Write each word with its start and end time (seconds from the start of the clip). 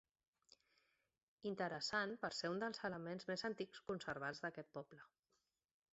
Interessant 1.49 2.15
per 2.25 2.31
ser 2.37 2.51
un 2.55 2.63
dels 2.65 2.83
elements 2.91 3.29
més 3.33 3.47
antics 3.53 3.85
conservats 3.91 4.45
d'aquest 4.47 4.73
poble. 4.79 5.03